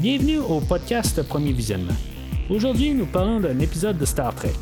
[0.00, 1.92] Bienvenue au podcast Premier Visionnement.
[2.48, 4.54] Aujourd'hui, nous parlons d'un épisode de Star Trek.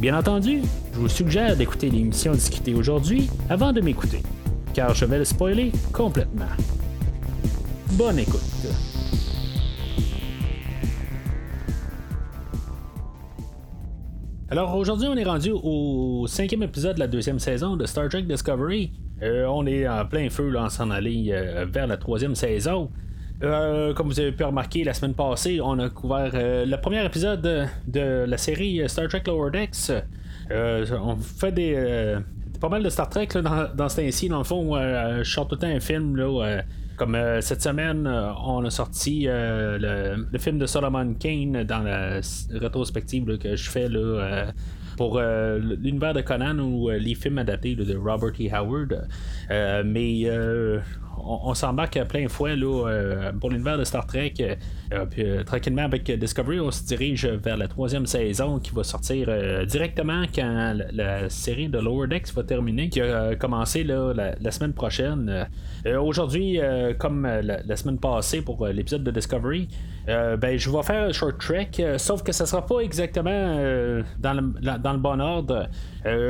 [0.00, 0.62] Bien entendu,
[0.94, 4.22] je vous suggère d'écouter l'émission discutée aujourd'hui avant de m'écouter,
[4.72, 6.46] car je vais le spoiler complètement.
[7.92, 8.40] Bonne écoute.
[14.48, 18.22] Alors aujourd'hui, on est rendu au cinquième épisode de la deuxième saison de Star Trek
[18.22, 18.92] Discovery.
[19.20, 22.90] Euh, on est en plein feu là, en s'en aller euh, vers la troisième saison.
[23.42, 27.40] Euh, comme vous avez pu remarquer, la semaine passée, on a couvert le premier épisode
[27.86, 29.92] de, la série Star Trek Lower Decks.
[30.50, 32.16] on fait des
[32.60, 34.28] pas mal de Star Trek dans, dans ce temps-ci.
[34.28, 36.62] Dans le fond, je sors tout un film là,
[36.98, 41.78] comme euh, cette semaine, euh, on a sorti euh, le, film de Solomon Kane dans
[41.78, 42.20] la
[42.50, 44.52] rétrospective que je fais là,
[44.96, 48.52] pour l'univers de Conan ou les films adaptés de Robert E.
[48.52, 49.08] Howard.
[49.84, 50.24] mais
[51.28, 54.34] on, s'embarque plein fouet là, euh, pour l'univers de Star Trek.
[54.40, 58.84] Euh, puis, euh, tranquillement, avec Discovery, on se dirige vers la troisième saison qui va
[58.84, 59.28] sortir
[59.66, 64.72] directement quand la, série de Lower Decks va terminer, qui a commencé là, la, semaine
[64.72, 65.48] prochaine.
[66.00, 66.58] Aujourd'hui,
[66.98, 69.68] comme la, semaine passée pour l'épisode de Discovery,
[70.06, 73.56] ben, je vais faire un short trek, sauf que ça sera pas exactement
[74.18, 75.68] dans, le, dans le bon ordre.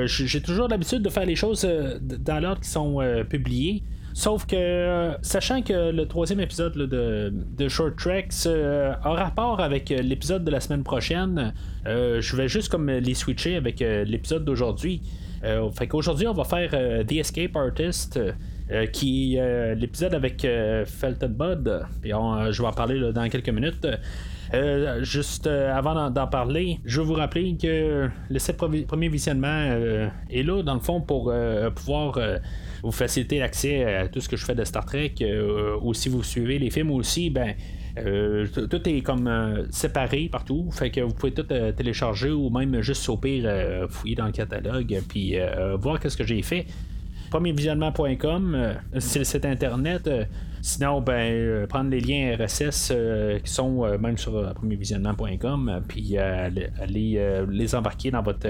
[0.06, 1.66] J'ai toujours l'habitude de faire les choses
[2.00, 3.82] dans l'ordre qui sont publiés.
[4.18, 10.02] Sauf que, sachant que le troisième épisode de, Short Tracks euh, a rapport avec euh,
[10.02, 11.54] l'épisode de la semaine prochaine,
[11.86, 15.02] euh, je vais juste comme les switcher avec l'épisode d'aujourd'hui.
[15.72, 16.70] fait qu'aujourd'hui, on va faire
[17.06, 18.18] The Escape Artist.
[18.92, 19.38] qui
[19.76, 20.44] l'épisode avec
[20.86, 21.86] Felton Bud.
[22.02, 23.86] Puis je vais en parler dans quelques minutes.
[25.02, 29.64] Juste avant d'en, parler, je veux vous rappeler que le 7 premier visionnement
[30.30, 31.32] est là, dans le fond, pour
[31.74, 32.18] pouvoir
[32.82, 36.08] vous faciliter l'accès à tout ce que je fais de Star Trek, euh, ou si
[36.08, 37.54] vous suivez les films aussi, ben
[37.98, 42.80] euh, tout est comme euh, séparé partout, fait que vous pouvez tout télécharger ou même
[42.80, 43.50] juste au pire
[43.90, 45.36] fouiller dans le catalogue puis
[45.80, 46.66] voir qu'est-ce que j'ai fait.
[47.30, 50.10] Premiervisionnement.com, c'est le site internet.
[50.60, 52.92] Sinon, ben, prendre les liens RSS
[53.44, 58.48] qui sont même sur premiervisionnement.com, puis aller les embarquer dans votre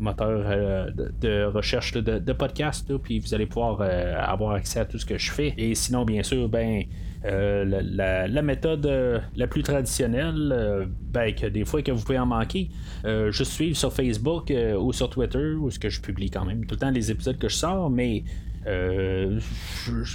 [0.00, 0.90] moteur euh,
[1.20, 5.18] de, recherche de, podcast, puis vous allez pouvoir euh, avoir accès à tout ce que
[5.18, 5.54] je fais.
[5.56, 6.84] Et sinon, bien sûr, ben.
[7.24, 8.88] Euh, la, méthode
[9.34, 12.68] la plus traditionnelle, ben, que des fois que vous pouvez en manquer,
[13.30, 16.76] juste suivre sur Facebook ou sur Twitter, où ce que je publie quand même tout
[16.76, 18.22] le temps les épisodes que je sors, mais
[18.64, 19.40] il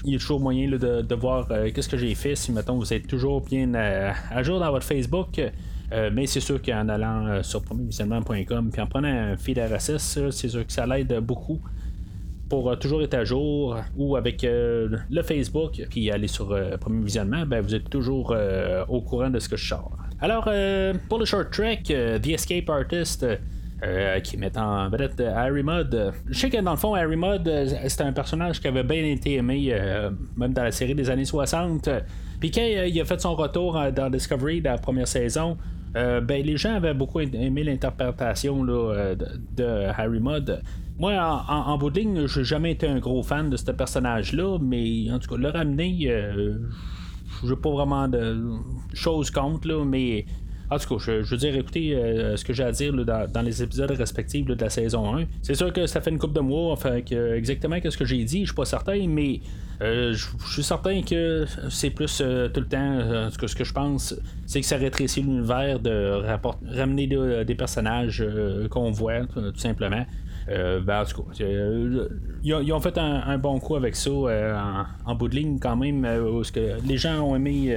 [0.06, 3.41] y a toujours moyen de, voir qu'est-ce que j'ai fait si mettons vous êtes toujours
[3.41, 5.41] bien à jour dans votre Facebook.
[5.91, 10.19] Euh, mais c'est sûr qu'en allant euh, sur premiervisionnement.com puis en prenant un feed RSS,
[10.31, 11.59] c'est sûr que ça l'aide beaucoup
[12.47, 17.46] pour euh, toujours être à jour ou avec le Facebook puis aller sur Premier Visionnement,
[17.46, 18.35] ben, vous êtes toujours
[18.88, 19.97] au courant de ce que je sors.
[20.19, 20.50] Alors,
[21.09, 23.25] pour le short track, The Escape Artist.
[24.23, 26.13] qui met en vedette Harry Mudd.
[26.28, 27.50] Je sais que dans le fond, Harry Mudd,
[27.88, 29.75] c'était un personnage qui avait bien été aimé,
[30.38, 31.90] même dans la série des années 60.
[32.40, 35.58] Puis quand il a fait son retour dans Discovery, dans la première saison,
[35.96, 39.63] euh, ben, les gens avaient beaucoup aimé l'interprétation euh, de,
[39.97, 40.62] Harry Mudd.
[40.97, 41.13] Moi,
[41.47, 45.19] en, bout de ligne, j'ai jamais été un gros fan de ce personnage-là, mais en
[45.19, 46.59] tout cas, le ramener, euh,
[47.44, 48.40] j'ai pas vraiment de
[48.94, 50.25] choses contre, là, mais
[50.72, 51.96] en tout cas, je, veux dire, écoutez
[52.36, 55.26] ce que j'ai à dire dans, les épisodes respectifs de la saison 1.
[55.42, 56.96] C'est sûr que ça fait une coupe de mois, enfin,
[57.36, 59.42] exactement ce que j'ai dit, je suis pas certain, mais
[59.82, 63.56] euh, je suis certain que c'est plus euh, tout le temps, euh, ce que, ce
[63.56, 64.16] que je pense,
[64.46, 66.22] c'est que ça rétrécit l'univers de
[66.78, 68.24] ramener des personnages
[68.70, 70.06] qu'on voit, tout simplement.
[70.48, 71.46] Ben, en tout cas,
[72.44, 74.12] ils, ont, fait un, bon coup avec ça
[75.06, 77.76] en, bout de ligne quand même, parce que les gens ont aimé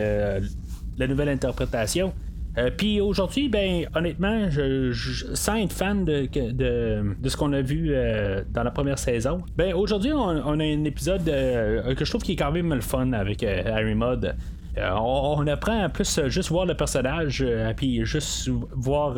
[0.99, 2.13] la nouvelle interprétation.
[2.57, 4.93] Euh, puis aujourd'hui, ben honnêtement, je,
[5.35, 9.75] sans être fan de, de, ce qu'on a vu euh, dans la première saison, ben
[9.75, 13.13] aujourd'hui on, a un épisode euh, que je trouve qui est quand même le fun
[13.13, 14.37] avec Harry Mudd.
[14.77, 17.47] On, apprend à plus juste voir le personnage,
[17.77, 19.15] puis juste voir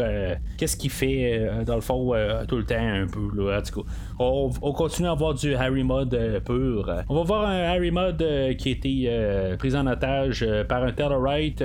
[0.58, 2.12] qu'est-ce qu'il fait dans le fond
[2.46, 3.30] tout le temps un peu.
[3.34, 3.62] Là,
[4.18, 6.14] on, continue à voir du Harry Mudd
[6.44, 7.02] pur.
[7.08, 8.18] On va voir un Harry Mudd
[8.58, 11.64] qui a été pris en otage par un Terrorite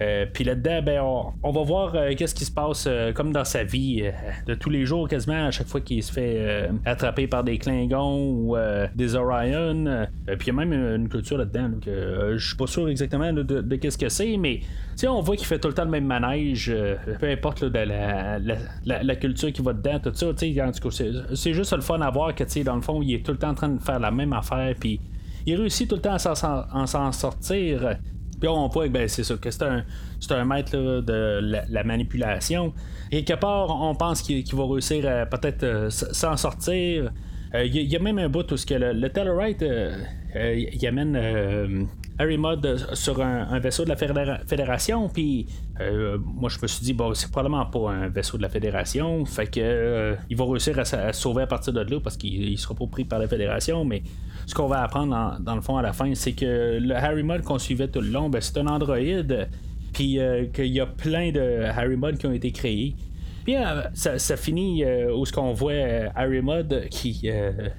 [0.00, 1.00] euh, puis là-dedans, ben,
[1.42, 4.04] on, va voir euh, qu'est-ce qui se passe euh, comme dans sa vie
[4.46, 8.30] de tous les jours, quasiment à chaque fois qu'il se fait attraper par des Klingons
[8.30, 8.56] ou
[8.94, 10.06] des Orion.
[10.26, 11.70] puis il y a même une, culture là-dedans.
[11.84, 14.60] je suis pas sûr exactement de, qu'est-ce que c'est, mais
[15.06, 16.74] on voit qu'il fait tout le temps le même manège,
[17.20, 20.28] peu importe la, culture qui va dedans, tout ça.
[20.28, 21.04] En tout cas,
[21.34, 23.50] c'est juste le fun à voir que dans le fond, il est tout le temps
[23.50, 24.74] en train de faire la même affaire.
[24.78, 25.00] Puis
[25.46, 27.96] il réussit tout le temps à s'en sortir
[28.38, 29.84] Puis on voit ben, c'est ça, que c'est un,
[30.30, 32.72] un maître de la, manipulation.
[33.10, 37.12] Et quelque part, on pense qu'il, va réussir à peut-être s'en sortir.
[37.54, 39.64] Il y, a même un bout où que le, le Tellarite
[40.34, 41.88] il amène
[42.18, 45.46] Harry Mudd sur un, vaisseau de la Fédération, puis
[45.80, 49.24] euh, moi je me suis dit, bon, c'est probablement pas un vaisseau de la Fédération,
[49.26, 52.58] fait que euh, il va réussir à, se sauver à partir de là parce qu'il
[52.58, 54.02] sera pas pris par la Fédération, mais
[54.46, 57.42] ce qu'on va apprendre dans le fond à la fin, c'est que le Harry Mudd
[57.42, 59.48] qu'on suivait tout le long, ben, c'est un androïde,
[59.92, 62.94] puis euh, qu'il y a plein de Harry Mudd qui ont été créés.
[63.46, 63.54] Puis
[63.94, 65.72] ça, finit où ce qu'on voit
[66.16, 67.30] Harry Mudd qui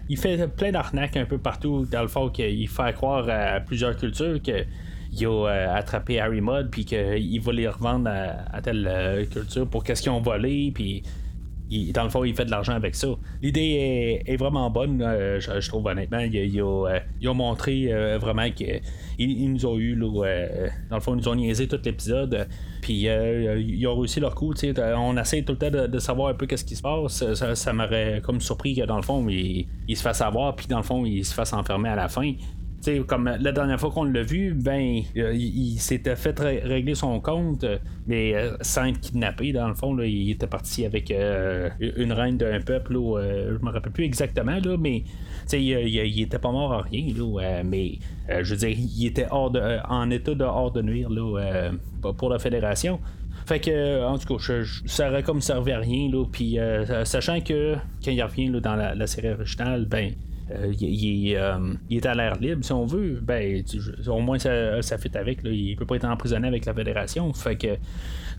[0.07, 3.97] il fait plein d'arnaques un peu partout dans le fond qu'il fait croire à plusieurs
[3.97, 4.63] cultures que
[5.11, 10.01] il a attrapé Harry Mudd puis qu'il va les revendre à, telle culture pour qu'est-ce
[10.01, 11.03] qu'ils ont volé puis
[11.93, 13.07] dans le fond, il fait de l'argent avec ça.
[13.41, 16.19] L'idée est, vraiment bonne, euh, je, trouve honnêtement.
[16.19, 21.27] Ils, ont, euh, montré euh, vraiment qu'ils nous ont eu, dans le fond, ils nous
[21.27, 22.47] ont niaisé tout l'épisode.
[22.81, 24.53] Puis ils ont réussi leur coup.
[24.97, 27.33] On essaie tout le temps de, savoir un peu qu'est-ce qui se passe.
[27.33, 30.77] Ça, m'aurait comme surpris que dans le fond, il, il se fasse avoir, puis dans
[30.77, 32.33] le fond, il se fasse enfermer à la fin
[33.05, 37.65] comme la dernière fois qu'on l'a vu, ben, euh, il, s'était fait régler son compte,
[38.07, 42.37] mais euh, sans être kidnappé, dans le fond, il était parti avec euh, une reine
[42.37, 45.03] d'un peuple, je me rappelle plus exactement, là, mais
[45.51, 47.13] il, il, était pas mort à rien,
[47.63, 47.99] mais
[48.41, 49.53] je veux dire, il était hors
[49.89, 51.09] en état de hors de nuire
[52.17, 52.99] pour la fédération.
[53.45, 56.57] Fait que, en tout cas, ça aurait comme servi à rien, puis
[57.05, 60.11] sachant que quand il revient dans la, la, série originale, ben,
[60.51, 60.73] euh, euh,
[61.89, 63.63] il, est à l'air libre, si on veut, ben,
[64.07, 65.43] au moins ça, ça fait avec.
[65.43, 67.33] Là, il peut pas être emprisonné avec la fédération.
[67.33, 67.77] Fait que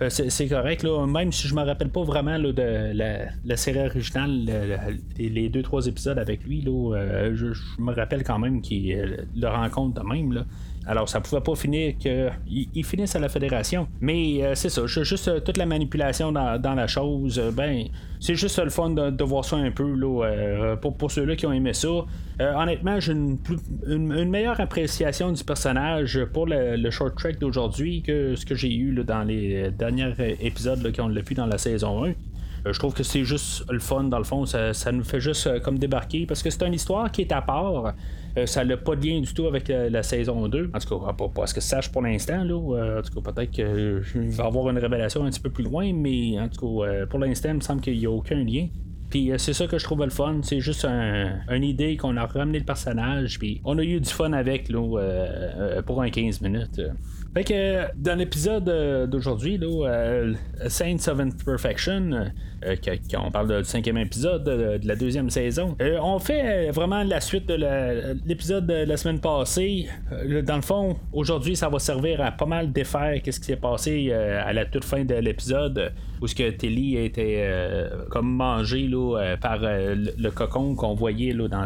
[0.00, 0.84] euh, c'est correct.
[0.84, 6.18] Même si je me rappelle pas vraiment de la, série originale, les deux, trois épisodes
[6.18, 10.44] avec lui, je, me rappelle quand même qu'il le rencontre de même.
[10.88, 13.86] Alors, ça pouvait pas finir qu'ils finissent à la fédération.
[14.00, 17.84] Mais euh, c'est ça, juste euh, toute la manipulation dans, la chose, euh, ben,
[18.20, 21.74] c'est juste le fun de, voir ça un peu là, pour, ceux-là qui ont aimé
[21.74, 21.88] ça.
[22.40, 28.54] honnêtement, j'ai une, meilleure appréciation du personnage pour le, short track d'aujourd'hui que ce que
[28.54, 32.14] j'ai eu dans les derniers épisodes qu'on l'a vu dans la saison 1
[32.64, 35.78] je trouve que c'est juste le fun dans le fond, ça, nous fait juste comme
[35.78, 37.94] débarquer parce que c'est une histoire qui est à part.
[38.38, 40.70] Euh, ça n'a pas de lien du tout avec euh, la, saison 2.
[40.74, 42.44] En tout cas, pas, ce que ça sache pour l'instant.
[42.44, 45.64] Euh, en tout cas, peut-être qu'il va y avoir une révélation un petit peu plus
[45.64, 48.68] loin, mais en tout cas, pour l'instant, il me semble qu'il n'y a aucun lien.
[49.10, 52.58] Puis c'est ça que je trouve le fun, c'est juste une idée qu'on a ramené
[52.58, 56.82] le personnage, puis on a eu du fun avec là, pour un 15 minutes.
[57.96, 60.32] Dans l'épisode d'aujourd'hui, là,
[60.68, 62.32] Saints of Imperfection,
[62.64, 62.76] euh,
[63.16, 65.76] on parle du cinquième épisode de, la deuxième saison.
[65.80, 67.54] Euh, on fait euh, vraiment la suite de
[68.26, 69.86] l'épisode de la semaine passée.
[70.44, 74.12] dans le fond, aujourd'hui, ça va servir à pas mal défaire qu'est-ce qui s'est passé
[74.12, 77.48] à la toute fin de l'épisode où ce que Telly était
[78.10, 78.90] comme mangé
[79.40, 81.64] par le, cocon qu'on voyait dans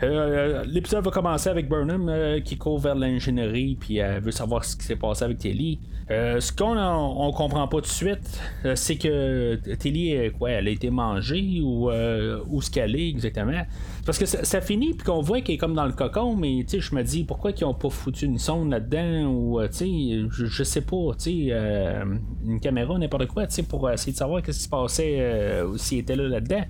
[0.00, 0.68] l'ingénierie.
[0.72, 4.84] L'épisode va commencer avec Burnham qui court vers l'ingénierie puis elle veut savoir ce qui
[4.84, 5.78] s'est passé avec Telly.
[6.10, 10.52] Euh, ce qu'on on comprend pas tout de suite, euh, c'est que Tilly, euh, quoi,
[10.52, 13.62] elle a été mangée ou où ce qu'elle est exactement.
[14.06, 16.94] Parce que ça, finit puis qu'on voit qu'elle est comme dans le cocon, mais je
[16.94, 19.86] me dis pourquoi ils ont pas foutu une sonde là-dedans ou sais,
[20.30, 20.96] je, sais pas,
[21.26, 26.26] une caméra, n'importe quoi, pour essayer de savoir qu'est-ce qui se passait s'il était là
[26.26, 26.64] là-dedans.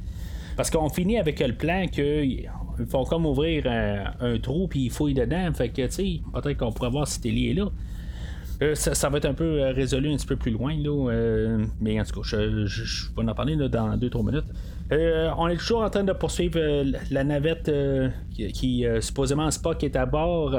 [0.56, 2.50] Parce qu'on finit avec le plan qu'ils
[2.86, 5.50] font comme ouvrir un, trou puis ils fouillent dedans.
[5.54, 7.68] Fait que, tu sais, peut-être qu'on pourrait voir si Tilly est là.
[8.60, 11.64] Euh, ça, va être un peu euh, résolu un petit peu plus loin, là, euh,
[11.80, 14.46] mais en tout cas, je, vais en parler dans 2-3 minutes.
[15.38, 16.58] on est toujours en train de poursuivre
[17.10, 17.70] la navette
[18.34, 20.56] qui, supposément Spock est à bord.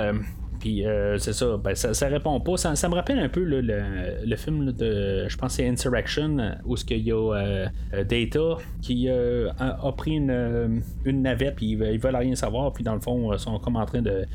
[0.60, 0.84] Puis
[1.18, 2.58] c'est ça, ben, ça, répond pas.
[2.58, 7.08] Ça, me rappelle un peu le, film de, je pense c'est Insurrection, où ce qu'il
[7.08, 7.70] y a
[8.04, 13.00] Data qui a, pris une, navette, puis ils, ils veulent rien savoir, puis dans le
[13.00, 14.26] fond, ils sont comme en train de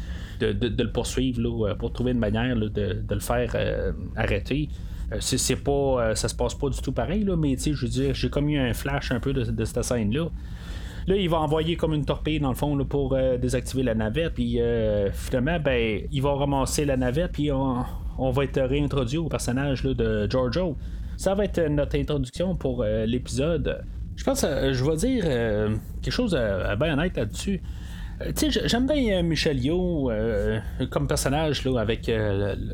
[0.40, 4.69] de, le poursuivre là, pour trouver une manière de, le faire euh, arrêter.
[5.12, 7.88] Euh, c'est, pas, euh, ça se passe pas du tout pareil, là, mais je veux
[7.88, 10.25] dire, j'ai comme eu un flash un peu de, cette scène-là.
[10.25, 10.31] Là,
[11.08, 14.34] il va envoyer comme une torpille dans le fond pour désactiver la navette.
[14.34, 14.58] Puis
[15.12, 17.32] finalement, ben, il va ramasser la navette.
[17.32, 20.76] Puis on, va être réintroduit au personnage de Giorgio.
[21.16, 23.84] Ça va être notre introduction pour l'épisode.
[24.16, 25.25] Je pense, je vais dire
[26.02, 27.61] quelque chose à, bien honnête là-dessus.
[28.21, 28.33] Euh,
[28.66, 32.11] j'aime bien euh, Michel Yo euh, comme personnage là, avec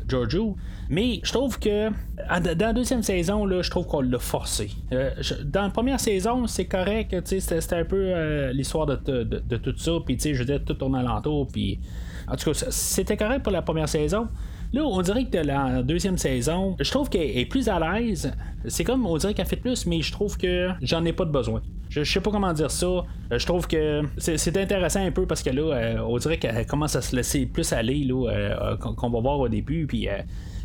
[0.07, 0.55] Giorgio,
[0.89, 4.69] mais je trouve que dans la deuxième saison, je trouve qu'on l'a forcé.
[5.43, 10.37] dans la première saison, c'est correct, c'était un peu l'histoire de, tout ça, puis je
[10.37, 11.79] veux dire, tout tourne alentour, puis
[12.27, 14.27] en tout cas, c'était correct pour la première saison.
[14.73, 18.33] Là, on dirait que la deuxième saison, je trouve qu'elle est plus à l'aise.
[18.67, 21.31] C'est comme, on dirait qu'elle fait plus, mais je trouve que j'en ai pas de
[21.31, 21.61] besoin.
[21.89, 22.85] Je, sais pas comment dire ça.
[22.85, 26.65] Euh, je trouve que c'est intéressant un peu parce que là, euh, on dirait qu'elle
[26.65, 29.87] commence à se laisser plus aller, là, euh, qu'on va voir au début.
[29.87, 30.07] Puis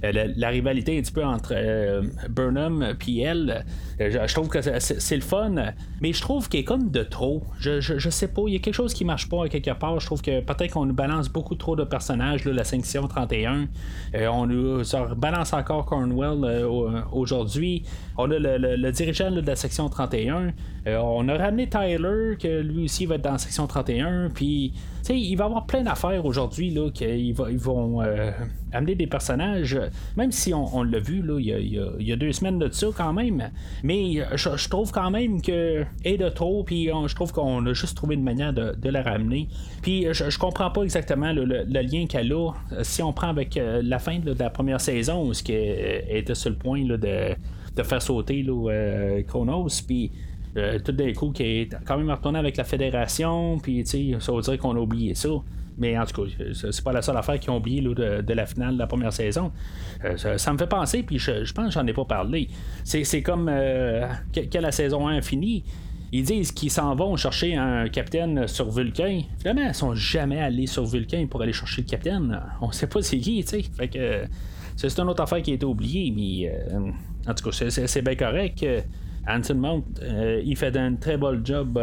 [0.05, 3.65] euh, la, rivalité un petit peu entre euh, Burnham et elle,
[4.01, 5.55] euh, je, trouve que c'est le fun,
[6.01, 7.43] mais je trouve qu'il est comme de trop.
[7.59, 9.99] Je, je, sais pas, il y a quelque chose qui marche pas quelque part.
[10.01, 13.69] Je trouve que peut-être qu'on nous balance beaucoup trop de personnages, là, la section 31.
[14.15, 14.83] on nous
[15.17, 16.65] balance encore Cornwell
[17.13, 17.85] aujourd'hui.
[18.19, 20.53] On a le, dirigeant de la section 31.
[20.87, 24.31] on a ramené Tyler, que lui aussi va être dans la section 31.
[24.31, 24.73] Puis,
[25.07, 28.01] sais, il va y avoir plein d'affaires aujourd'hui, là, qu'ils ils vont
[28.73, 29.79] amener des personnages,
[30.17, 33.51] même si on, l'a vu là, il, y a, deux semaines de ça quand même,
[33.83, 37.97] mais je, trouve quand même que est de trop, puis je trouve qu'on a juste
[37.97, 39.49] trouvé une manière de, la ramener.
[39.83, 43.99] Puis je, comprends pas exactement le, lien qu'elle a, si on prend avec euh, la
[43.99, 48.43] fin de la première saison, où ce qui était sur le point de, faire sauter
[48.43, 49.23] là, euh,
[49.87, 50.11] puis
[50.57, 54.41] euh, tout d'un coup qui est quand même retourné avec la fédération, puis ça veut
[54.43, 55.29] dire qu'on a oublié ça.
[55.79, 58.75] Mais en tout cas, c'est pas la seule affaire qu'ils ont oublié de, la finale
[58.75, 59.53] de la première saison.
[60.05, 62.49] Euh, ça, me fait penser, puis je, pense que j'en ai pas parlé.
[62.85, 65.65] C'est comme euh, quand la saison 1 finit.
[66.13, 69.23] Ils disent qu'ils s'en vont chercher un capitaine sur Vulcain.
[69.41, 72.41] Finalement, ils sont jamais allés sur Vulcain pour aller chercher le capitaine.
[72.61, 73.63] On sait pas c'est qui, tu sais.
[73.77, 74.25] Fait que
[74.77, 76.91] c'est une autre affaire qui a été oubliée, mais euh,
[77.29, 78.65] en tout cas, c'est bien correct.
[79.29, 79.85] Anson Mount,
[80.45, 81.81] il fait un très bon job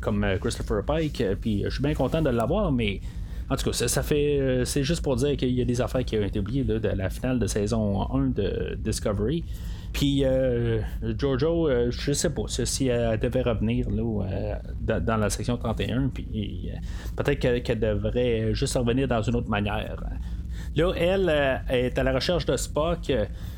[0.00, 3.00] comme Christopher Pike, puis je suis bien content de l'avoir, mais
[3.48, 4.40] en tout cas, ça, fait.
[4.40, 6.88] Euh, c'est juste pour dire qu'il y a des affaires qui ont été oubliées de
[6.88, 9.44] la finale de saison 1 de Discovery.
[9.92, 10.80] Puis euh,
[11.16, 16.70] Jojo, euh, je sais pas si elle devait revenir dans, la section 31, puis
[17.16, 19.96] peut-être qu'elle devrait juste revenir dans une autre manière.
[20.76, 23.10] Là, elle est à la recherche de Spock,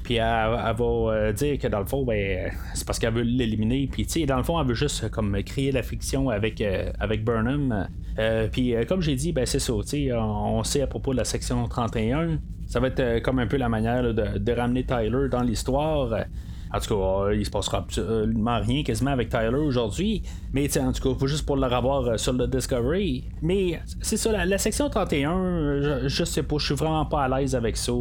[0.05, 3.89] puis elle, va dire que dans le fond, ben, c'est parce qu'elle veut l'éliminer.
[3.91, 6.63] Puis, dans le fond, elle veut juste comme créer la fiction avec,
[7.01, 7.89] avec Burnham.
[8.19, 11.25] Euh, puis euh, comme j'ai dit, ben, c'est ça, on, sait à propos de la
[11.25, 15.43] section 31, ça va être euh, comme un peu la manière de, ramener Tyler dans
[15.43, 16.25] l'histoire.
[16.73, 20.23] En tout cas, il se passera absolument rien quasiment avec Tyler aujourd'hui.
[20.53, 23.25] Mais en tout cas, faut juste pour le revoir sur le Discovery.
[23.43, 27.55] Mais c'est ça, la, section 31, je, sais pas, je suis vraiment pas à l'aise
[27.55, 27.93] avec ça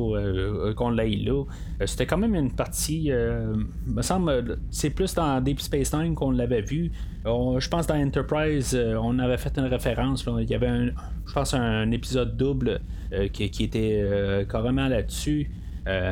[0.76, 1.44] qu'on l'ait là.
[1.86, 6.62] C'était quand même une partie, me semble, c'est plus dans Deep Space Nine qu'on l'avait
[6.62, 6.92] vu
[7.60, 10.26] je pense dans Enterprise, euh, on avait fait une référence.
[10.40, 10.90] il y avait, un,
[11.26, 12.80] je pense, un épisode double
[13.14, 15.52] euh, qui, était euh, carrément là-dessus.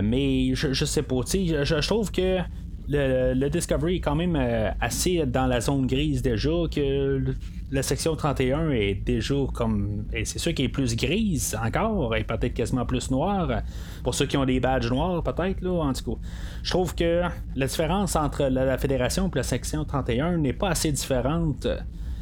[0.03, 1.22] Mais je, je, sais pas.
[1.27, 2.39] Je, je, trouve que
[2.88, 4.39] le, Discovery est quand même
[4.79, 7.24] assez dans la zone grise déjà, que
[7.72, 10.05] la section 31 est déjà comme.
[10.12, 13.62] c'est sûr qu'elle est plus grise encore, et peut-être quasiment plus noire.
[14.03, 16.22] Pour ceux qui ont des badges noirs, peut-être, là, en tout cas.
[16.63, 17.24] Je trouve que
[17.55, 21.67] la différence entre la, Fédération et la section 31 n'est pas assez différente.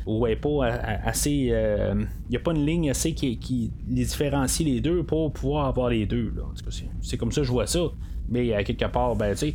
[0.05, 0.65] Ou pas
[1.03, 1.31] assez.
[1.31, 5.67] Il euh, n'y a pas une ligne assez qui, les différencie les deux pour pouvoir
[5.67, 6.33] avoir les deux.
[7.01, 7.79] C'est comme ça que je vois ça.
[8.29, 9.53] Mais à quelque part, ben, tu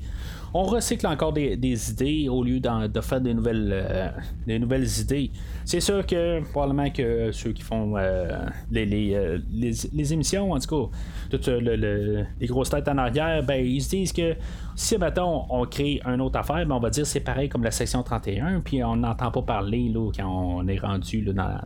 [0.54, 5.30] on recycle encore des, idées au lieu de faire des nouvelles, euh, nouvelles idées.
[5.64, 8.30] C'est sûr que probablement que ceux qui font euh,
[8.74, 10.96] euh, les, émissions, en tout cas,
[11.30, 14.34] toutes les grosses têtes en arrière, ben, ils se disent que
[14.78, 17.72] si, mettons, on crée une autre affaire, ben, on va dire c'est pareil comme la
[17.72, 21.58] section 31, puis on n'entend pas parler là, quand on est rendu dans,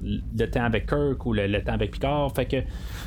[0.00, 2.32] le temps avec Kirk ou le, temps avec Picard.
[2.36, 2.58] Fait que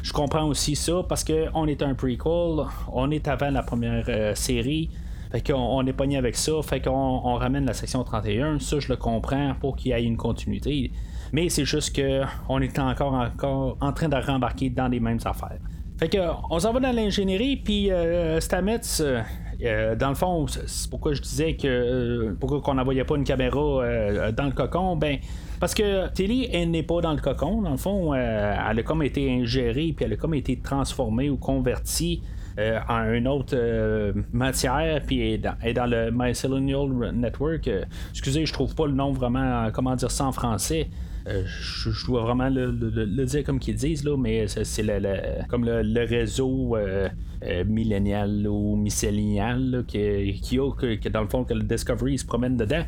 [0.04, 4.90] je comprends aussi ça parce qu'on est un prequel, on est avant la première série.
[5.32, 6.62] Fait qu'on on est pogné avec ça.
[6.62, 8.60] Fait qu'on on ramène la section 31.
[8.60, 10.92] Ça, je le comprends pour qu'il y ait une continuité.
[11.32, 15.20] Mais c'est juste que on est encore, encore en train de rembarquer dans les mêmes
[15.24, 15.60] affaires.
[16.00, 16.18] Fait que
[16.50, 19.22] on s'en va dans l'ingénierie, puis euh, Stamets, euh,
[19.62, 24.32] euh, dans le fond, c'est pourquoi je disais que pourquoi qu'on n'envoyait pas une caméra
[24.32, 25.18] dans le cocon, ben
[25.60, 29.04] parce que Tilly, elle n'est pas dans le cocon, dans le fond, elle a comme
[29.04, 32.22] été ingérée, puis elle a comme été transformée ou convertie
[32.60, 37.68] euh, en une autre euh, matière, puis est dans, est dans le Mycelial Network.
[37.70, 40.90] Euh, excusez, je trouve pas le nom vraiment, comment dire ça en français.
[41.46, 46.76] Je, dois vraiment le, dire comme qu'ils disent, là, mais c'est le, comme le, réseau
[47.66, 52.58] millénial ou mycélial qui, qui a, que, dans le fond, que le Discovery se promène
[52.58, 52.84] dedans.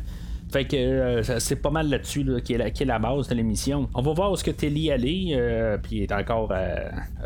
[0.50, 3.88] Fait que c'est pas mal là-dessus qui, est la, base de l'émission.
[3.94, 6.52] On va voir où ce que Telly allait, puis est encore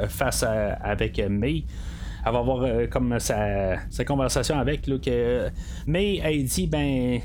[0.08, 1.64] face avec May.
[2.26, 4.86] Elle va avoir comme sa, conversation avec.
[4.86, 4.96] Là,
[5.86, 7.20] mais elle dit ben,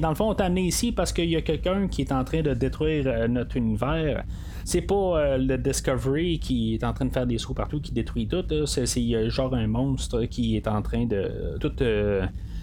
[0.00, 2.24] dans le fond, on t'a amené ici parce qu'il y a quelqu'un qui est en
[2.24, 4.24] train de détruire notre univers
[4.66, 8.26] c'est pas le Discovery qui est en train de faire des sauts partout, qui détruit
[8.26, 8.66] tout.
[8.66, 11.72] C'est genre un monstre qui est en train de tout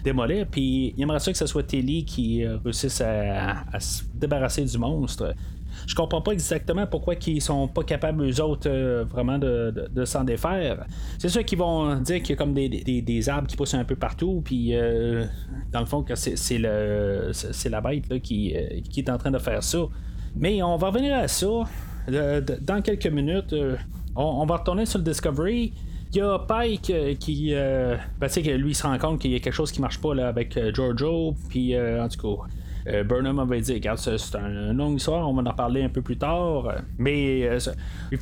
[0.04, 0.46] démolir.
[0.46, 5.34] Puis il aimerait ça que ce soit Telly qui réussisse à, se débarrasser du monstre.
[5.86, 10.24] Je comprends pas exactement pourquoi ils sont pas capables eux autres euh, vraiment de, s'en
[10.24, 10.86] défaire.
[11.18, 13.96] C'est sûr qu'ils vont dire qu'il y a comme des, arbres qui poussent un peu
[13.96, 15.24] partout, puis euh,
[15.72, 19.38] dans le fond que c'est la bête là, qui, euh, qui, est en train de
[19.38, 19.78] faire ça.
[20.36, 21.46] Mais on va revenir à ça
[22.08, 23.54] dans quelques minutes.
[24.16, 25.72] On, va retourner sur le Discovery.
[26.12, 27.52] Il y a Pike qui.
[27.52, 30.00] ben, tu sais, lui, il se rend compte qu'il y a quelque chose qui marche
[30.00, 31.34] pas là, avec Giorgio.
[31.48, 32.46] Puis, en tout cas, euh,
[32.86, 36.18] Burnham avait dit regarde, c'est une longue histoire, on va en parler un peu plus
[36.18, 36.74] tard.
[36.98, 37.58] Mais euh,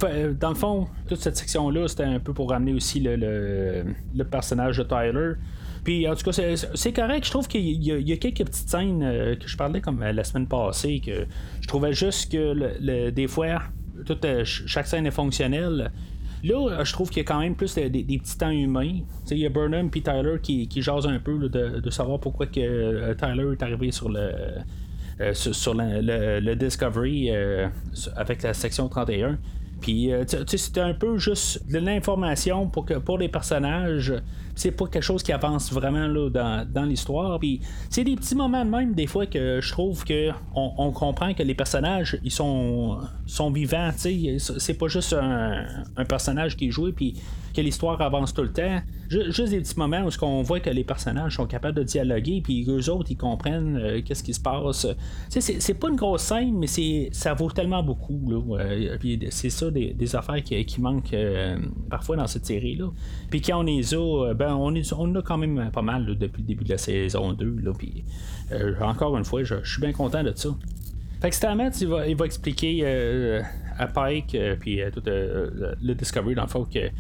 [0.05, 3.85] euh, dans le fond, toute cette section-là, c'était un peu pour ramener aussi le,
[4.31, 5.33] personnage de Tyler.
[5.85, 7.27] Puis en tout cas, c'est correct.
[7.27, 9.01] Je trouve qu'il y, a quelques petites scènes
[9.37, 11.27] que je parlais comme la semaine passée que
[11.61, 13.63] je trouvais juste que des fois,
[14.07, 15.91] toute, chaque scène est fonctionnelle.
[16.45, 18.99] Là, euh, je trouve qu'il y a quand même plus des, petits temps humains.
[19.31, 22.61] Il y a Burnham et Tyler qui, qui jasent un peu de, savoir pourquoi que
[22.61, 24.33] euh, Tyler est arrivé sur le.
[25.21, 27.31] Euh, sur, le, Discovery
[28.17, 29.39] avec la section 31.
[29.81, 34.13] Puis, sais, c'était un peu juste de l'information pour, pour les personnages
[34.55, 37.39] c'est pas quelque chose qui avance vraiment là, dans, l'histoire.
[37.39, 41.43] Puis c'est des petits moments même des fois que je trouve que on, comprend que
[41.43, 43.91] les personnages ils sont sont vivants.
[43.97, 45.65] C'est pas juste un,
[45.97, 47.15] un, personnage qui est joué puis
[47.53, 48.81] que l'histoire avance tout le temps.
[49.09, 52.65] Juste des petits moments où on voit que les personnages sont capables de dialoguer, puis
[52.67, 54.87] eux autres, ils comprennent euh, qu'est-ce qui se passe.
[55.29, 56.67] C'est pas une grosse scène, mais
[57.13, 58.33] ça vaut tellement beaucoup.
[59.31, 61.59] c'est ça des, affaires qui, manquent euh,
[61.91, 62.87] parfois dans cette série-là.
[63.31, 66.47] Puis quand on les a, ben, on, est, a quand même pas mal depuis le
[66.47, 67.57] début de la saison 2.
[67.63, 68.05] Là, puis,
[68.53, 70.51] euh, encore une fois, je, suis bien content de ça.
[71.21, 73.41] Fait que Stamets, il va, expliquer
[73.79, 76.91] à Pike, puis tout le Discovery, dans le fond, que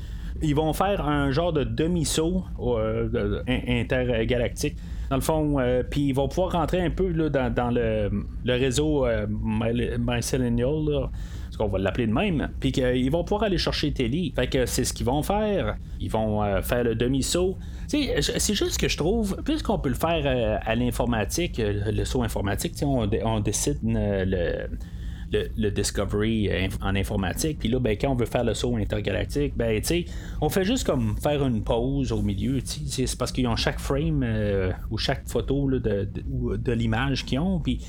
[0.42, 4.76] ils vont faire un genre de demi-saut euh, intergalactique.
[5.10, 8.10] Dans le fond, euh, puis ils vont pouvoir rentrer un peu là, dans, le,
[8.46, 9.26] réseau euh,
[11.56, 14.32] qu'on va l'appeler de même, puis qu'ils vont pouvoir aller chercher Telly.
[14.34, 15.76] Fait que c'est ce qu'ils vont faire.
[16.00, 17.56] Ils vont faire le demi-saut.
[17.88, 23.08] C'est juste que je trouve, puisqu'on peut le faire à l'informatique, le saut informatique, on,
[23.24, 24.66] on décide le
[25.32, 27.58] le, Discovery euh, en informatique.
[27.58, 29.80] Puis là, ben, quand on veut faire le saut intergalactique, ben,
[30.40, 32.58] on fait juste comme faire une pause au milieu.
[32.64, 37.38] C'est parce qu'ils ont chaque frame euh, ou chaque photo de, de, de l'image qu'ils
[37.38, 37.60] ont.
[37.60, 37.80] Puis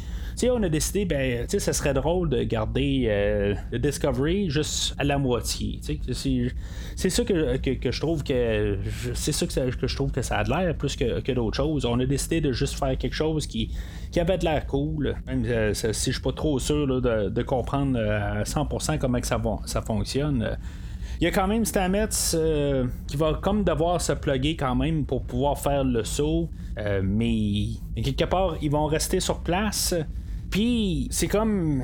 [0.50, 5.04] on a décidé, ben, tu ça serait drôle de garder euh, le Discovery juste à
[5.04, 5.80] la moitié.
[5.82, 7.58] C'est ça que,
[7.92, 8.78] je trouve que
[9.14, 11.86] c'est ça que, je trouve que ça a de l'air plus que, d'autres choses.
[11.86, 13.72] On a décidé de juste faire quelque chose qui,
[14.14, 15.16] qui avait de l'air cool.
[15.26, 19.28] Même euh, si je suis pas trop sûr de, comprendre euh, à 100% comment que
[19.28, 20.58] ça, fonctionne.
[21.20, 22.10] Il y a quand même Stamets
[23.08, 26.50] qui va comme devoir se plugger quand même pour pouvoir faire le saut.
[27.02, 29.96] mais quelque part, ils vont rester sur place.
[30.52, 31.84] Puis c'est comme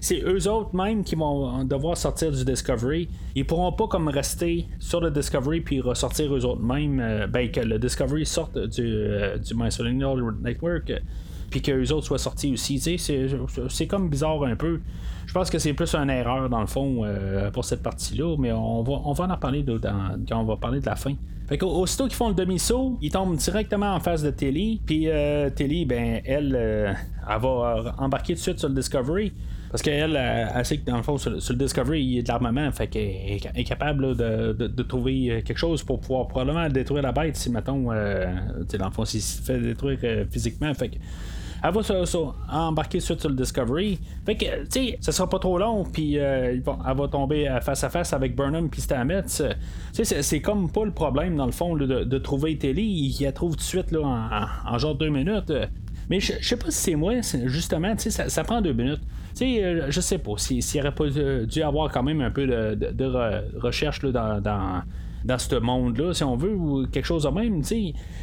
[0.00, 3.08] c'est eux autres même qui vont devoir sortir du Discovery.
[3.34, 7.00] Ils pourront pas comme rester sur le Discovery puis ressortir eux autres même.
[7.00, 10.92] Euh, ben que le Discovery sorte du, euh, du Network.
[11.50, 12.78] Puis que eux autres soient sortis aussi.
[12.78, 14.80] C'est comme bizarre un peu.
[15.26, 18.50] Je pense que c'est plus une erreur dans le fond euh, pour cette partie-là, mais
[18.52, 21.14] on va, on va en parler quand on va parler de la fin.
[21.48, 24.80] Fait qu'aussitôt qu'ils font le demi-saut, ils tombent directement en face de Telly.
[24.84, 26.92] Puis euh, Telly, ben, elle, euh,
[27.28, 29.32] elle va embarquer tout de suite sur le Discovery.
[29.70, 32.28] Parce qu'elle, elle, sait que dans le fond, sur, le Discovery, il y a de
[32.28, 32.70] l'armement.
[32.72, 37.50] Fait qu'elle est capable de, trouver quelque chose pour pouvoir probablement détruire la bête si,
[37.50, 38.26] mettons, euh,
[38.78, 39.98] dans le fond, s'il se fait détruire
[40.30, 40.72] physiquement.
[40.74, 40.96] Fait que
[41.62, 42.18] elle va se,
[42.50, 43.98] embarquer sur le Discovery.
[44.24, 47.82] Fait que, tu sais, ça sera pas trop long, puis euh, elle va tomber face
[47.82, 49.24] à face avec Burnham puis Stamets.
[49.24, 53.12] Tu sais, c'est comme pas le problème, dans le fond, de, trouver Telly.
[53.18, 55.52] Il, la trouve tout de suite, là, en, genre deux minutes.
[56.10, 59.02] Mais je sais pas si c'est moi, justement, tu sais, ça, prend deux minutes.
[59.34, 61.06] Tu sais, euh, je sais pas s'il n'y aurait pas
[61.44, 64.82] dû avoir quand même un peu de, recherche là, dans
[65.24, 67.62] dans ce monde-là, si on veut, ou quelque chose de même.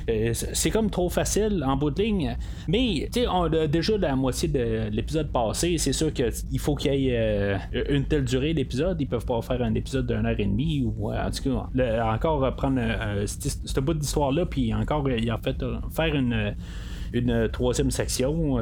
[0.10, 2.38] Euh, c'est comme trop facile en bout de ligne.
[2.68, 5.78] Mais on a déjà la moitié de l'épisode passé.
[5.78, 7.58] C'est sûr qu'il faut qu'il y ait euh,
[7.90, 9.00] une telle durée d'épisode.
[9.00, 12.56] Ils peuvent pas faire un épisode d'une heure et demie ou en tout cas encore
[12.56, 12.82] prendre
[13.26, 16.56] ce bout d'histoire-là, puis encore a fait faire une
[17.14, 18.58] une troisième section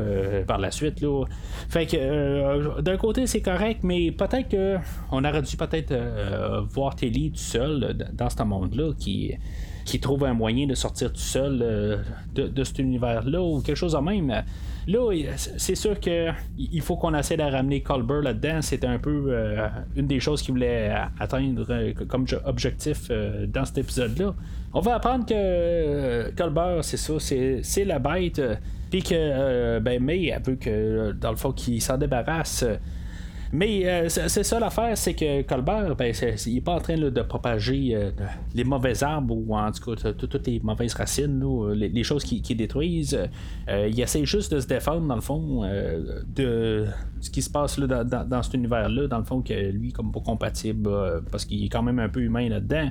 [0.47, 1.01] par la suite.
[1.01, 1.25] Là.
[1.69, 5.93] Fait que d'un côté c'est correct, mais peut-être qu'on aurait dû peut-être
[6.71, 9.33] voir Telly tout seul dans ce monde-là qui
[9.85, 13.99] qui trouve un moyen de sortir tout seul de, cet univers-là ou quelque chose de
[13.99, 14.43] même.
[14.87, 18.61] Là, c'est sûr que il faut qu'on essaie de ramener Colbert là-dedans.
[18.61, 23.63] C'était un peu euh, une des choses qu'il voulait atteindre euh, comme objectif euh, dans
[23.63, 24.33] cet épisode-là.
[24.73, 28.41] On va apprendre que Colbert, c'est ça, c'est la bête.
[28.89, 32.65] Puis que ben, May, elle veut que, dans le fond, qu'il s'en débarrasse.
[33.53, 36.11] Mais euh, c'est ça l'affaire, c'est que Colbert, ben,
[36.47, 38.09] il n'est pas en train de propager euh,
[38.55, 41.39] les mauvais arbres ou en tout cas toutes les mauvaises racines,
[41.75, 43.17] les, choses qui, détruisent.
[43.69, 45.61] Euh, il essaie juste de se défendre, dans le fond,
[46.35, 46.85] de
[47.21, 50.89] ce qui se passe dans, cet univers-là, dans le fond, que lui, comme pas compatible,
[51.31, 52.89] parce qu'il est quand même un peu humain là-dedans.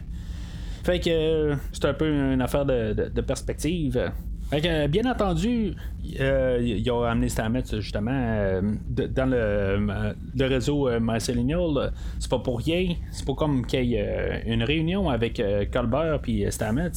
[0.85, 4.13] Fait que c'est un peu une affaire de perspective
[4.61, 5.75] bien entendu,
[6.21, 8.61] euh, ils ont amené Stamets justement euh,
[8.91, 11.93] dans le, euh, le réseau Mycelial.
[12.19, 12.95] C'est pas pour rien.
[13.11, 16.91] C'est pas comme qu'il y ait une réunion avec Colbert puis Stamets.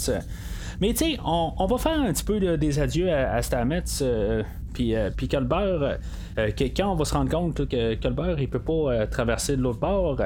[0.81, 3.83] Mais tu sais, on, va faire un petit peu des adieux à, Stamets.
[4.73, 5.99] puis, puis Colbert,
[6.35, 10.19] quand on va se rendre compte que Colbert il peut pas traverser de l'autre bord,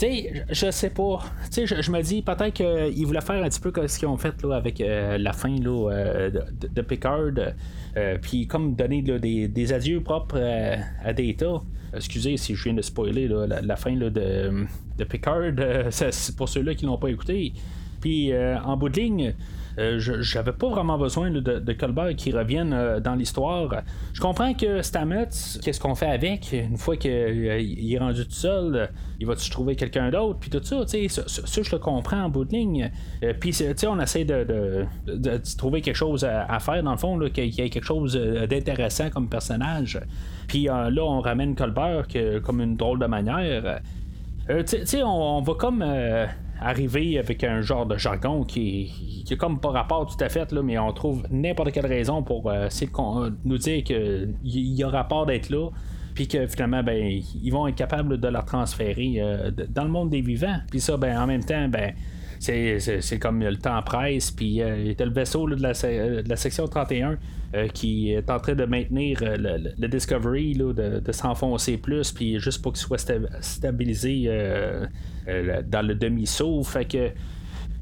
[0.00, 1.20] sais, je sais pas.
[1.52, 4.08] Tu sais, je, me dis peut-être qu'ils voulaient faire un petit peu comme ce qu'ils
[4.08, 7.32] ont fait là, avec euh, la fin là, euh, de, Picard.
[7.96, 10.40] Euh, puis comme donner des, adieux propres
[11.04, 11.60] à Data.
[11.94, 15.52] Excusez si je viens de spoiler la, fin de, de Picard.
[15.90, 17.52] c'est pour ceux-là qui l'ont pas écouté.
[18.00, 19.34] Puis en bout de ligne,
[19.76, 23.82] j'avais pas vraiment besoin de, Colbert qui revienne euh, dans l'histoire.
[24.12, 25.28] Je comprends que Stamets,
[25.62, 26.52] qu'est-ce qu'on fait avec?
[26.52, 30.62] Une fois qu'il euh, est rendu tout seul, il va-tu trouver quelqu'un d'autre, puis tout
[30.62, 32.90] ça, tu sais, ça, je le comprends en bout de ligne.
[33.38, 34.86] puis, tu sais, on essaie de,
[35.56, 39.28] trouver quelque chose à, faire, dans le fond, qu'il y ait quelque chose d'intéressant comme
[39.28, 40.00] personnage.
[40.48, 42.06] Puis là, on ramène Colbert
[42.42, 43.80] comme une drôle de manière.
[44.48, 45.84] tu sais, on, va comme
[46.60, 50.52] arriver avec un genre de jargon qui, qui est comme pas rapport tout à fait,
[50.52, 52.68] là, mais on trouve n'importe quelle raison pour euh,
[53.44, 55.70] nous dire qu'il y a rapport d'être là
[56.14, 60.10] puis que finalement ben ils vont être capables de la transférer euh, dans le monde
[60.10, 60.58] des vivants.
[60.70, 61.94] Puis ça ben en même temps ben
[62.40, 66.36] c'est comme le temps presse, puis euh, il a le vaisseau de, la, de, la,
[66.36, 67.18] section 31
[67.54, 72.62] euh, qui est en train de maintenir euh, le, Discovery, de, s'enfoncer plus, puis juste
[72.62, 74.24] pour qu'il soit stabilisé
[75.66, 76.62] dans le demi-saut.
[76.62, 77.10] Fait que.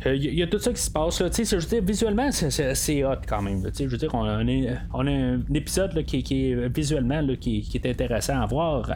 [0.07, 1.21] Il y, a tout ça qui se passe.
[1.21, 1.29] Là.
[1.29, 3.69] Je veux dire, visuellement, c'est hot quand même.
[3.77, 4.45] Je veux dire, on a,
[4.95, 8.89] on a un épisode qui, qui, est visuellement qui, qui, est intéressant à voir.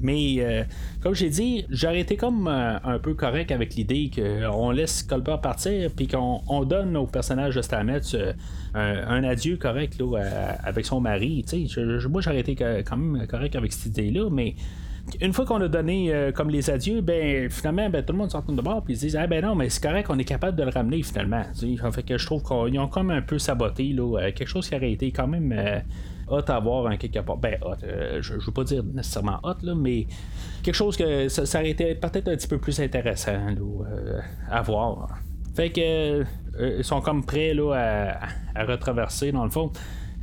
[0.00, 0.64] Mais euh,
[1.02, 5.40] comme j'ai dit, j'aurais été comme euh, un peu correct avec l'idée qu'on laisse Colbert
[5.40, 8.32] partir puis qu'on donne au personnage de Stamets euh,
[8.74, 11.44] un, adieu correct là, avec son mari.
[12.08, 14.54] moi j'aurais été quand même correct avec cette idée-là, mais
[15.20, 18.52] une fois qu'on a donné comme les adieux, ben finalement ben, tout le monde s'entend
[18.52, 20.62] de bord puis ils disent ah ben non mais c'est correct on est capable de
[20.62, 21.42] le ramener finalement.
[21.82, 24.76] En fait que je trouve qu'ils ont comme un peu saboté là, quelque chose qui
[24.76, 25.82] aurait été quand même
[26.30, 27.36] hot à avoir un quelque part.
[27.36, 30.06] Ben, hot, euh, je, ne veux pas dire nécessairement hot, là, mais
[30.62, 35.18] quelque chose que ça, aurait été peut-être un petit peu plus intéressant euh, à voir.
[35.54, 36.24] Fait que euh,
[36.78, 38.18] ils sont comme prêts là,
[38.54, 39.72] à, retraverser dans le fond.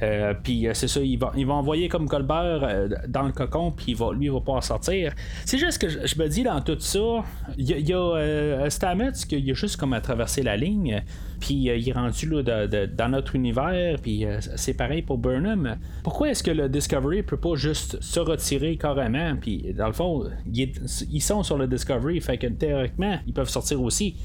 [0.01, 3.31] Euh, puis euh, c'est ça, il va, il va envoyer comme Colbert euh, dans le
[3.31, 5.13] cocon, puis va, lui, il va pas sortir.
[5.45, 7.23] C'est juste que je, me dis dans tout ça,
[7.57, 11.01] il y a, Stamets qui a juste comme à traverser la ligne,
[11.39, 15.77] puis il est rendu là, dans notre univers, puis c'est pareil pour Burnham.
[16.03, 20.23] Pourquoi est-ce que le Discovery peut pas juste se retirer carrément, puis dans le fond,
[20.53, 24.15] ils sont sur le Discovery, fait que théoriquement, ils peuvent sortir aussi.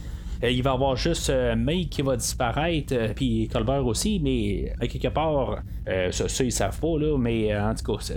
[0.43, 4.21] Euh, il va y avoir juste euh, May qui va disparaître, euh, puis Colbert aussi,
[4.23, 5.63] mais quelque part,
[6.11, 8.15] ça, ça, ils savent pas, là, mais en tout cas,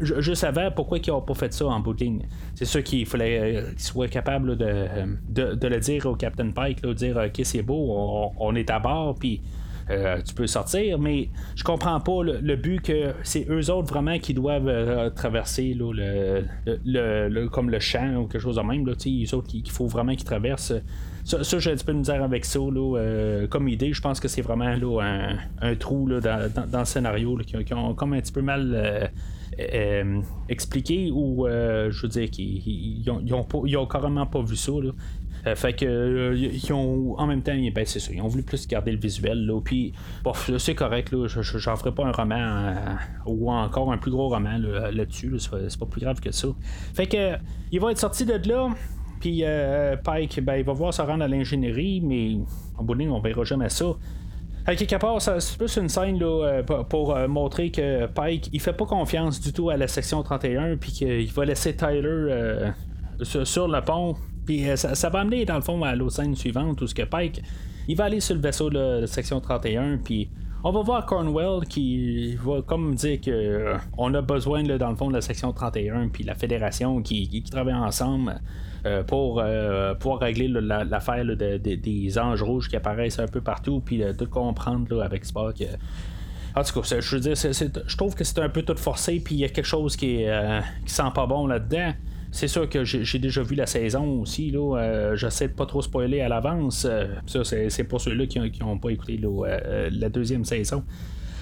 [0.00, 2.22] je, savais pourquoi ils n'ont pas fait ça en bout de ligne.
[2.54, 4.86] C'est sûr qu'il fallait qu'ils soient capables de,
[5.28, 9.14] de, le dire au Captain Pike, de dire Ok, c'est beau, on, est à bord,
[9.16, 9.40] puis.
[9.88, 14.34] Tu peux sortir, mais je comprends pas le, but que c'est eux autres vraiment qui
[14.34, 16.44] doivent traverser le,
[16.84, 18.86] le, comme le champ ou quelque chose de même.
[18.86, 20.74] Là, eux autres qu'il faut vraiment qu'ils traversent
[21.26, 22.60] ça, j'ai un petit peu de misère avec ça.
[22.60, 24.66] Euh, comme idée, je pense que c'est vraiment
[25.00, 29.06] un, trou dans, le scénario qui, ont comme un petit peu mal euh,
[29.58, 34.72] euh, expliqué ou je veux dire qu'ils ils ont, carrément pas vu ça.
[35.54, 38.92] Fait que ils ont en même temps ben, c'est ça, ils ont voulu plus garder
[38.92, 39.92] le visuel là, puis
[40.58, 42.74] c'est correct là, j'en ferai pas un roman
[43.26, 44.58] ou encore un plus gros roman
[44.92, 46.48] là-dessus c'est pas plus grave que ça
[46.94, 47.36] fait que
[47.70, 48.70] il va être sorti de là
[49.20, 52.36] puis euh, Pike, ben, il va voir se rendre à l'ingénierie, mais
[52.76, 53.86] en bout de ligne, on verra jamais ça.
[54.66, 58.86] à quelque part, c'est plus une scène là, pour, montrer que Pike, il fait pas
[58.86, 62.72] confiance du tout à la section 31, puis qu'il va laisser Tyler
[63.22, 64.16] sur, le pont.
[64.46, 67.42] Puis ça, va amener, dans le fond, à l'autre scène suivante, où ce que Pike,
[67.88, 70.28] il va aller sur le vaisseau de section 31, puis
[70.68, 74.96] on va voir Cornwell qui va comme dire que euh, on a besoin dans le
[74.96, 78.40] fond de la section 31 puis la fédération qui, qui, travaillent ensemble
[78.84, 83.98] euh, pour euh, pouvoir régler l'affaire des anges rouges qui apparaissent un peu partout puis
[83.98, 85.62] de comprendre avec Spock.
[86.56, 89.36] En tout cas, je veux dire, je trouve que c'est un peu tout forcé, puis
[89.36, 90.24] il y a quelque chose qui,
[90.84, 91.92] qui sent pas bon là-dedans.
[92.30, 94.50] C'est sûr que j'ai déjà vu la saison aussi.
[94.50, 96.86] Là, euh, j'essaie de pas trop spoiler à l'avance.
[96.88, 100.84] Euh, ça, c'est pour ceux-là qui n'ont pas écouté euh, la deuxième saison.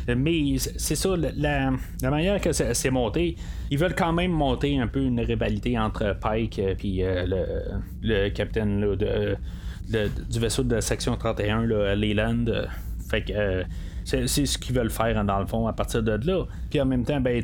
[0.07, 3.37] Mais c'est ça, la, manière que c'est monté,
[3.71, 6.77] ils veulent quand même monter un peu une rivalité entre Pike et
[8.03, 11.63] le, capitaine du vaisseau de la section 31,
[11.95, 12.45] Leland.
[13.09, 13.65] Fait que
[14.05, 16.45] c'est, ce qu'ils veulent faire dans le fond à partir de là.
[16.71, 17.43] Puis en même temps, ben,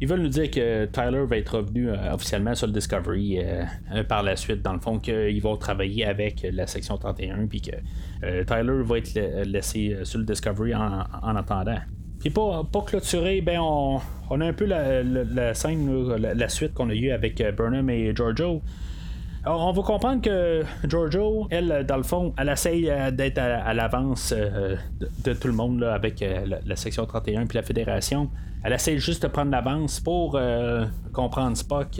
[0.00, 3.64] ils veulent nous dire que Tyler va être revenu euh, officiellement sur le Discovery euh,
[3.94, 7.60] euh, par la suite, dans le fond, qu'ils vont travailler avec la section 31, puis
[7.60, 11.78] que Tyler va être laissé sur le Discovery en, attendant.
[12.18, 14.00] Puis pour, pour clôturer, ben on,
[14.40, 18.60] a un peu la, scène, la, suite qu'on a eue avec Burnham et Giorgio
[19.46, 24.34] on va comprendre que Giorgio, elle, dans le fond, elle essaye euh, d'être à, l'avance
[24.36, 24.76] euh,
[25.24, 28.28] de, tout le monde avec euh, la, section 31 puis la fédération.
[28.62, 30.38] Elle essaye juste de prendre l'avance pour
[31.14, 31.98] comprendre Spock,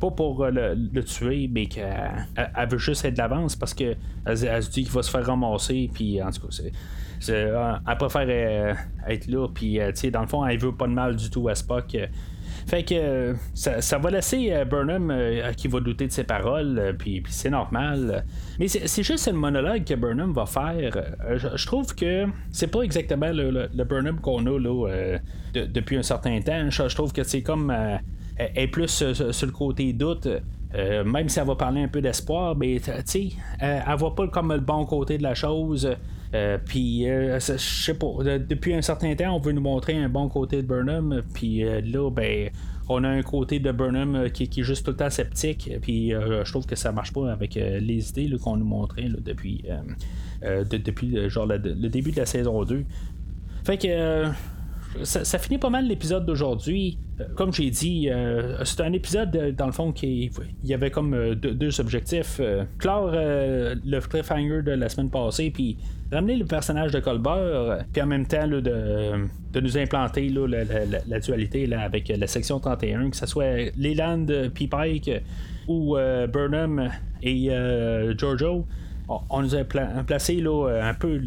[0.00, 2.26] pas pour le, tuer, mais qu'elle
[2.70, 5.90] veut juste être de l'avance parce qu'elle elle se dit qu'il va se faire ramasser,
[5.92, 9.78] puis en tout cas, elle préfère être là, puis
[10.10, 11.94] dans le fond, elle veut pas de mal du tout à Spock.
[12.70, 16.94] Fait que euh, ça, va laisser euh, Burnham euh, qui va douter de ses paroles,
[16.96, 18.24] puis, c'est normal.
[18.60, 20.92] Mais c'est juste le monologue que Burnham va faire.
[21.34, 25.18] Je, trouve que c'est pas exactement le, Burnham qu'on a
[25.52, 26.70] depuis un certain temps.
[26.70, 27.72] Je, trouve que c'est comme.
[28.36, 29.02] elle est plus
[29.32, 30.28] sur le côté doute.
[30.72, 33.28] même si elle va parler un peu d'espoir, mais tu sais,
[33.58, 35.90] elle voit pas comme le bon côté de la chose.
[36.34, 40.08] Euh, puis, euh, je sais pas, depuis un certain temps, on veut nous montrer un
[40.08, 42.50] bon côté de Burnham, puis euh, là, ben,
[42.88, 46.50] on a un côté de Burnham qui, est juste tout le temps sceptique, puis je
[46.50, 49.64] trouve que ça marche pas avec les idées qu'on nous montrait depuis,
[50.42, 52.84] depuis genre le, début de la saison 2.
[53.62, 54.24] Fait que
[55.04, 56.98] ça, finit pas mal l'épisode d'aujourd'hui.
[57.36, 58.08] Comme j'ai dit,
[58.64, 60.32] c'est un épisode dans le fond qui
[60.64, 62.40] il y avait comme deux, objectifs.
[62.78, 65.76] clore le cliffhanger de la semaine passée, puis
[66.12, 70.46] ramener le personnage de Colbert, puis en même temps de, de, nous implanter là,
[71.08, 74.66] la, dualité là, avec la section 31, que ce soit Leland P.
[74.66, 75.10] Pike
[75.68, 76.90] ou euh, Burnham
[77.22, 78.66] et euh, Giorgio.
[79.28, 81.20] On nous a placé là, un peu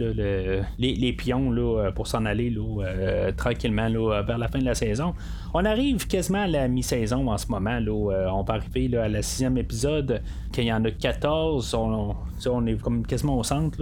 [0.80, 3.89] les, pions là, pour s'en aller là, tranquillement
[4.24, 5.13] vers la fin de la saison.
[5.54, 7.80] On arrive quasiment à la mi-saison en ce moment.
[7.82, 10.22] Là, on va arriver à la sixième épisode,
[10.54, 11.74] qu'il y en a 14.
[11.74, 12.15] On,
[12.46, 13.78] on est comme quasiment au centre.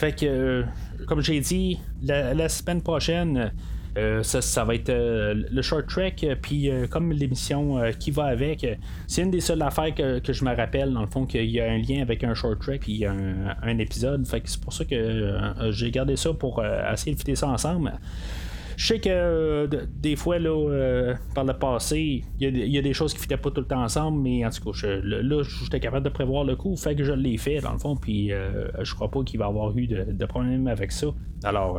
[0.00, 0.62] Fait que, euh,
[1.06, 3.52] comme j'ai dit, la, semaine prochaine,
[3.98, 8.66] euh, ça, va être euh, le short track, puis comme l'émission qui va avec,
[9.06, 11.70] c'est une des seules affaires que, je me rappelle, dans le fond, qu'il y a
[11.70, 14.26] un lien avec un short track, puis un, un épisode.
[14.26, 15.36] Fait que c'est pour ça que
[15.68, 17.92] j'ai gardé ça pour essayer de fitter ça ensemble.
[18.80, 19.66] Je sais que euh,
[19.98, 23.50] des fois, là, euh, par le passé, il y, a des choses qui ne pas
[23.50, 26.56] tout le temps ensemble, mais en tout cas, je, là, j'étais capable de prévoir le
[26.56, 29.38] coup, fait que je l'ai fait, dans le fond, puis euh, je crois pas qu'il
[29.38, 31.08] va avoir eu de, problème avec ça.
[31.44, 31.78] Alors,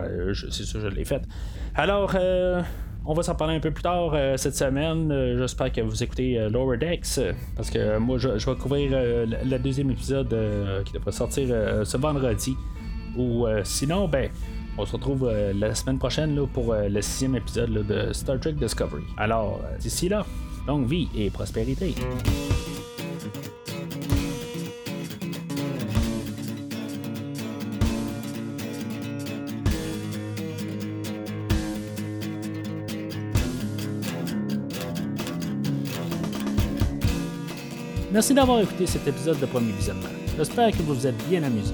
[0.52, 1.24] c'est ça, je l'ai fait.
[1.74, 2.16] Alors,
[3.04, 5.12] on va s'en parler un peu plus tard cette semaine.
[5.40, 7.20] J'espère que vous écoutez Lower Decks,
[7.56, 10.36] parce que moi, je, vais couvrir le deuxième épisode
[10.86, 11.48] qui devrait sortir
[11.84, 12.56] ce vendredi.
[13.18, 14.30] Ou sinon, ben
[14.78, 18.54] on se retrouve euh, la semaine prochaine pour euh, le sixième épisode de Star Trek
[18.54, 19.04] Discovery.
[19.18, 20.26] Alors, euh, d'ici là,
[20.68, 21.96] longue vie et prospérité.
[38.12, 40.10] Merci d'avoir écouté cet épisode de Premier Visionnement.
[40.38, 41.74] J'espère que vous vous êtes bien amusé.